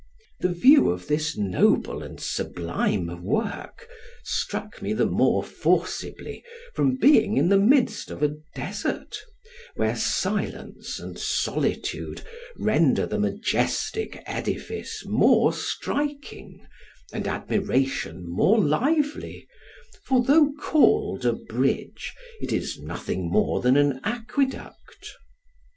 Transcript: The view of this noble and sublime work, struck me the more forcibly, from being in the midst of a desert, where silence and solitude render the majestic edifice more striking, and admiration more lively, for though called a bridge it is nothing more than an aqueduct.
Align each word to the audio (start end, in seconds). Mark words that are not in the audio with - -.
The 0.39 0.49
view 0.49 0.89
of 0.89 1.05
this 1.07 1.37
noble 1.37 2.01
and 2.01 2.19
sublime 2.19 3.21
work, 3.23 3.87
struck 4.23 4.81
me 4.81 4.93
the 4.93 5.05
more 5.05 5.43
forcibly, 5.43 6.43
from 6.73 6.95
being 6.97 7.37
in 7.37 7.49
the 7.49 7.59
midst 7.59 8.09
of 8.09 8.23
a 8.23 8.35
desert, 8.55 9.15
where 9.75 9.95
silence 9.95 10.97
and 10.99 11.19
solitude 11.19 12.23
render 12.57 13.05
the 13.05 13.19
majestic 13.19 14.23
edifice 14.25 15.03
more 15.05 15.53
striking, 15.53 16.65
and 17.13 17.27
admiration 17.27 18.27
more 18.27 18.57
lively, 18.59 19.47
for 20.07 20.23
though 20.23 20.51
called 20.59 21.27
a 21.27 21.33
bridge 21.33 22.15
it 22.41 22.51
is 22.51 22.79
nothing 22.79 23.29
more 23.31 23.61
than 23.61 23.77
an 23.77 23.99
aqueduct. 24.03 25.11